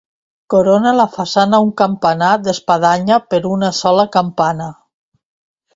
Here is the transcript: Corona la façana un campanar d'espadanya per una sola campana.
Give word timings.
Corona 0.53 0.93
la 0.99 1.05
façana 1.17 1.59
un 1.67 1.69
campanar 1.83 2.31
d'espadanya 2.47 3.21
per 3.35 3.45
una 3.53 3.73
sola 3.83 4.11
campana. 4.19 4.73